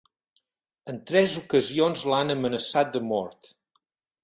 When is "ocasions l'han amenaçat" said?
1.41-2.93